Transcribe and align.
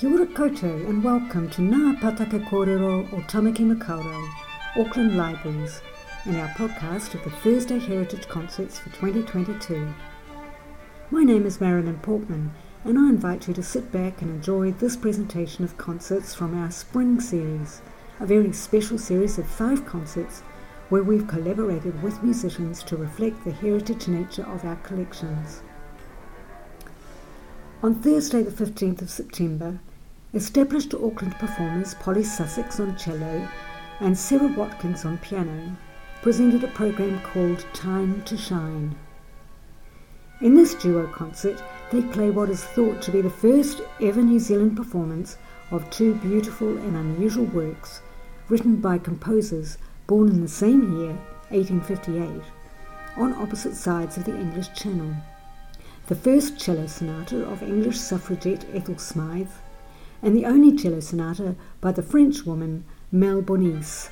Kia 0.00 0.10
ora 0.10 0.24
koutou 0.24 0.88
and 0.88 1.04
welcome 1.04 1.50
to 1.50 1.60
Ngā 1.60 2.00
Pataka 2.00 2.38
Kōrero 2.48 3.12
o 3.12 3.16
Tamaki 3.28 3.66
Makaurau, 3.70 4.30
Auckland 4.74 5.14
Libraries, 5.14 5.82
and 6.24 6.38
our 6.38 6.48
podcast 6.54 7.12
of 7.12 7.22
the 7.22 7.28
Thursday 7.42 7.78
Heritage 7.78 8.26
Concerts 8.26 8.78
for 8.78 8.88
2022. 8.88 9.92
My 11.10 11.22
name 11.22 11.44
is 11.44 11.60
Marilyn 11.60 11.98
Portman, 11.98 12.50
and 12.82 12.98
I 12.98 13.10
invite 13.10 13.46
you 13.46 13.52
to 13.52 13.62
sit 13.62 13.92
back 13.92 14.22
and 14.22 14.30
enjoy 14.30 14.72
this 14.72 14.96
presentation 14.96 15.64
of 15.64 15.76
concerts 15.76 16.34
from 16.34 16.58
our 16.58 16.70
Spring 16.70 17.20
Series, 17.20 17.82
a 18.20 18.24
very 18.24 18.54
special 18.54 18.96
series 18.96 19.36
of 19.36 19.46
five 19.46 19.84
concerts 19.84 20.40
where 20.88 21.02
we've 21.02 21.28
collaborated 21.28 22.02
with 22.02 22.22
musicians 22.22 22.82
to 22.84 22.96
reflect 22.96 23.44
the 23.44 23.52
heritage 23.52 24.08
nature 24.08 24.46
of 24.46 24.64
our 24.64 24.76
collections. 24.76 25.60
On 27.82 27.94
Thursday, 27.94 28.42
the 28.42 28.50
15th 28.50 29.02
of 29.02 29.10
September, 29.10 29.78
established 30.32 30.94
Auckland 30.94 31.34
performers 31.38 31.94
Polly 31.94 32.22
Sussex 32.22 32.78
on 32.78 32.96
cello 32.96 33.48
and 34.00 34.16
Sarah 34.16 34.46
Watkins 34.46 35.04
on 35.04 35.18
piano 35.18 35.76
presented 36.22 36.62
a 36.62 36.68
program 36.68 37.20
called 37.22 37.66
Time 37.72 38.22
to 38.24 38.36
Shine. 38.36 38.94
In 40.40 40.54
this 40.54 40.74
duo 40.74 41.06
concert, 41.08 41.62
they 41.90 42.02
play 42.02 42.30
what 42.30 42.50
is 42.50 42.64
thought 42.64 43.02
to 43.02 43.10
be 43.10 43.20
the 43.20 43.30
first 43.30 43.80
ever 44.00 44.22
New 44.22 44.38
Zealand 44.38 44.76
performance 44.76 45.36
of 45.70 45.88
two 45.90 46.14
beautiful 46.14 46.76
and 46.78 46.96
unusual 46.96 47.46
works 47.46 48.00
written 48.48 48.76
by 48.76 48.98
composers 48.98 49.78
born 50.06 50.28
in 50.28 50.40
the 50.40 50.48
same 50.48 50.98
year, 50.98 51.18
1858, 51.50 52.42
on 53.16 53.32
opposite 53.34 53.74
sides 53.74 54.16
of 54.16 54.24
the 54.24 54.36
English 54.36 54.72
Channel 54.74 55.14
the 56.10 56.16
first 56.16 56.58
cello 56.58 56.88
sonata 56.88 57.46
of 57.46 57.62
English 57.62 57.96
suffragette 57.96 58.64
Ethel 58.74 58.98
Smyth, 58.98 59.60
and 60.22 60.36
the 60.36 60.44
only 60.44 60.76
cello 60.76 61.00
sonata 61.00 61.54
by 61.80 61.92
the 61.92 62.02
French 62.02 62.44
woman 62.44 62.84
Mel 63.10 63.42
Bonis. 63.42 64.10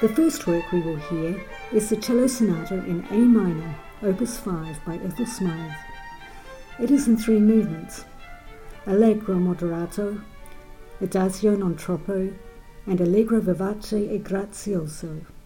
The 0.00 0.08
first 0.08 0.46
work 0.46 0.72
we 0.72 0.80
will 0.80 0.96
hear 0.96 1.44
is 1.72 1.88
the 1.88 1.96
cello 1.96 2.26
sonata 2.26 2.76
in 2.86 3.04
A 3.10 3.18
minor, 3.18 3.76
opus 4.02 4.38
5 4.38 4.84
by 4.84 4.94
Ethel 4.96 5.26
Smyth. 5.26 5.76
It 6.80 6.90
is 6.90 7.06
in 7.06 7.16
three 7.16 7.38
movements 7.38 8.04
Allegro 8.86 9.36
moderato, 9.36 10.22
Adagio 11.00 11.54
non 11.54 11.76
troppo, 11.76 12.32
and 12.86 13.00
Allegro 13.00 13.40
vivace 13.40 14.10
e 14.10 14.18
grazioso. 14.18 15.39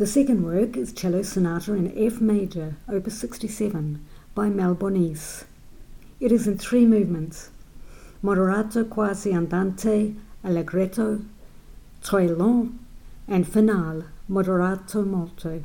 The 0.00 0.06
second 0.06 0.46
work 0.46 0.78
is 0.78 0.94
Cello 0.94 1.20
Sonata 1.20 1.74
in 1.74 1.92
F 1.94 2.22
major, 2.22 2.76
opus 2.88 3.18
67, 3.18 4.02
by 4.34 4.48
Mel 4.48 4.74
Bonis. 4.74 5.44
It 6.18 6.32
is 6.32 6.48
in 6.48 6.56
three 6.56 6.86
movements 6.86 7.50
moderato 8.24 8.88
quasi 8.88 9.34
andante, 9.34 10.16
allegretto, 10.42 11.20
très 12.02 12.34
lent, 12.34 12.80
and 13.28 13.46
finale, 13.46 14.04
moderato 14.26 15.06
molto. 15.06 15.64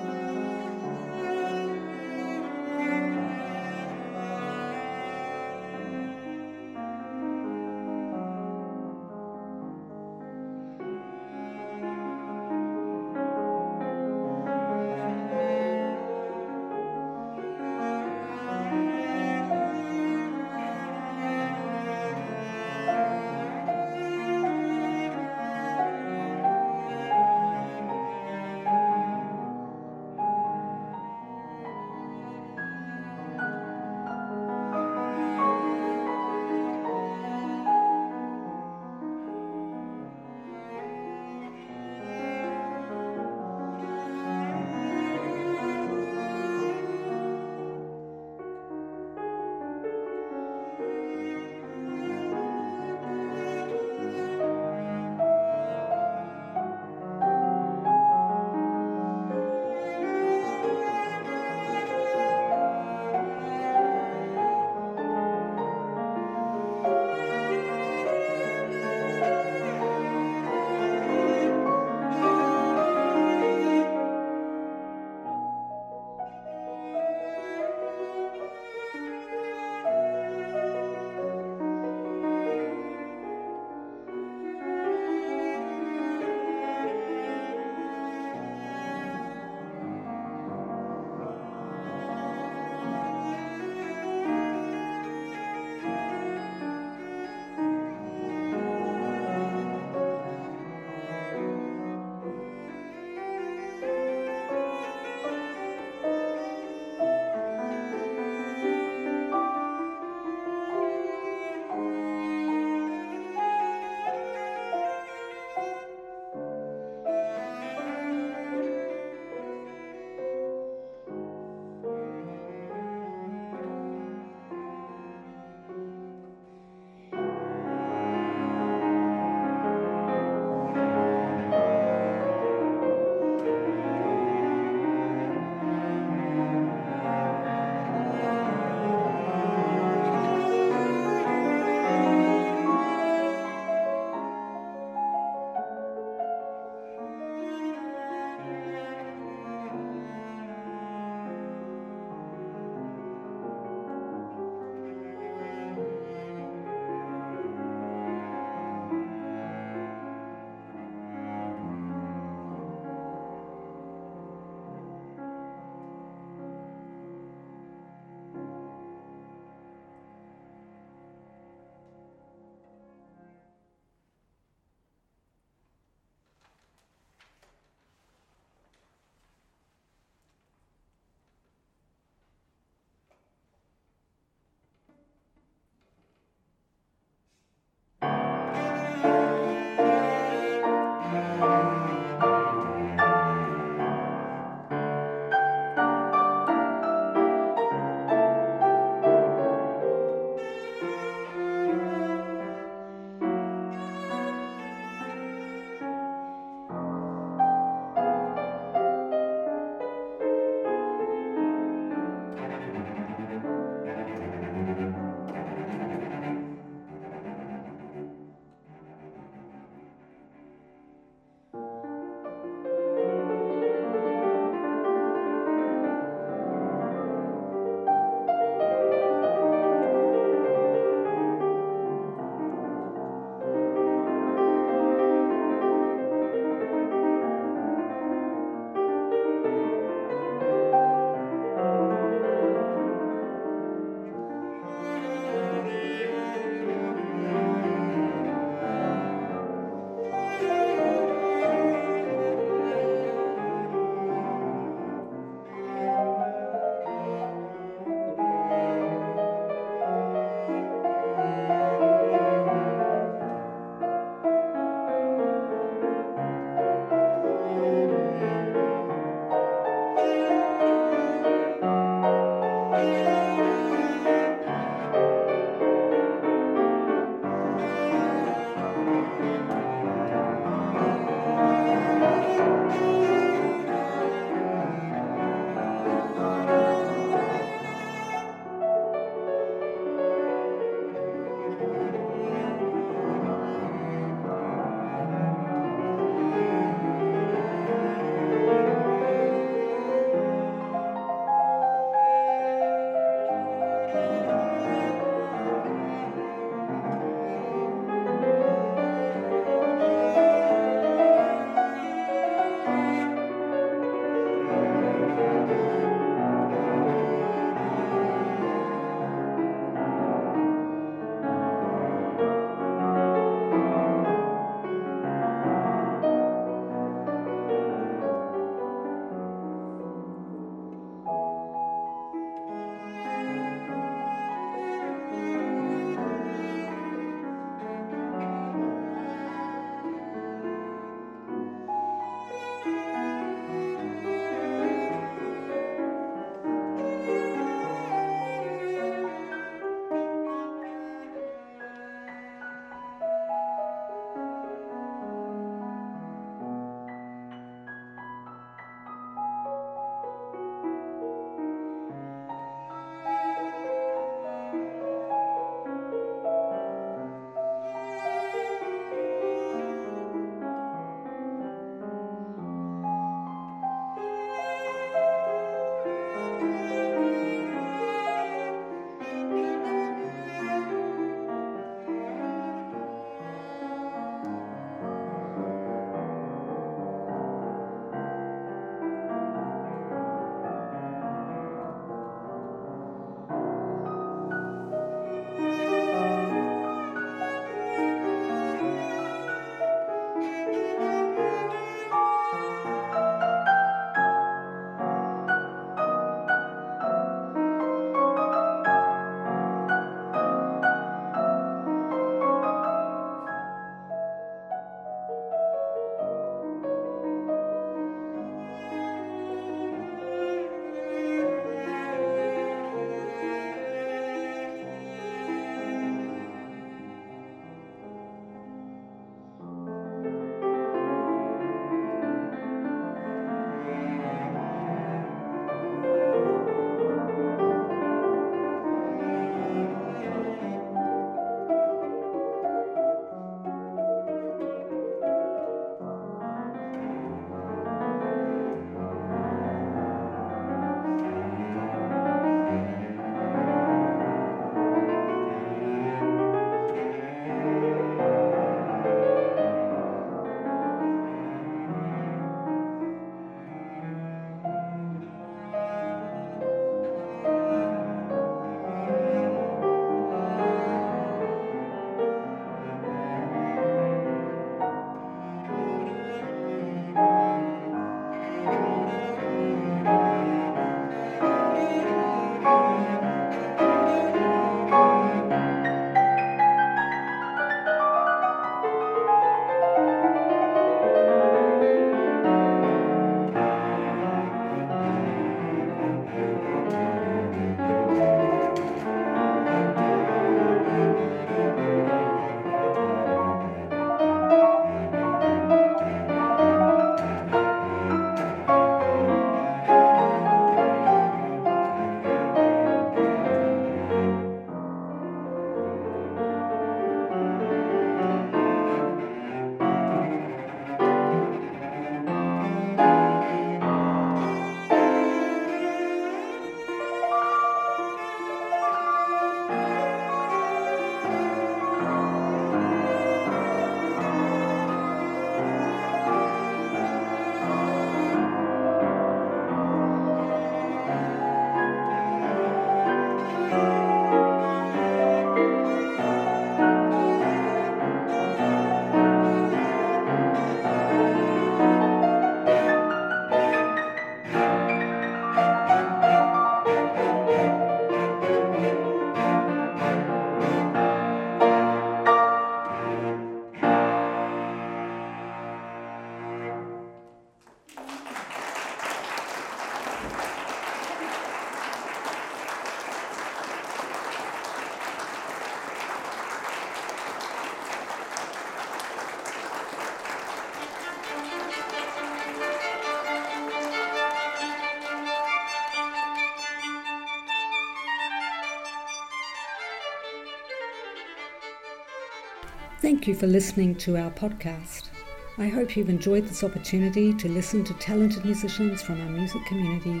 Thank 593.02 593.16
you 593.16 593.20
for 593.20 593.26
listening 593.26 593.74
to 593.78 593.96
our 593.96 594.12
podcast. 594.12 594.90
I 595.36 595.48
hope 595.48 595.76
you've 595.76 595.88
enjoyed 595.88 596.24
this 596.28 596.44
opportunity 596.44 597.12
to 597.14 597.28
listen 597.28 597.64
to 597.64 597.74
talented 597.74 598.24
musicians 598.24 598.80
from 598.80 599.00
our 599.00 599.10
music 599.10 599.44
community 599.44 600.00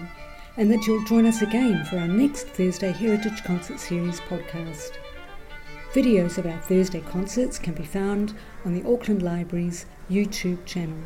and 0.56 0.70
that 0.70 0.86
you'll 0.86 1.04
join 1.06 1.26
us 1.26 1.42
again 1.42 1.84
for 1.86 1.98
our 1.98 2.06
next 2.06 2.46
Thursday 2.46 2.92
Heritage 2.92 3.42
Concert 3.42 3.80
Series 3.80 4.20
podcast. 4.20 4.92
Videos 5.92 6.38
of 6.38 6.46
our 6.46 6.60
Thursday 6.60 7.00
concerts 7.00 7.58
can 7.58 7.74
be 7.74 7.82
found 7.82 8.36
on 8.64 8.72
the 8.72 8.88
Auckland 8.88 9.20
Library's 9.20 9.84
YouTube 10.08 10.64
channel. 10.64 11.02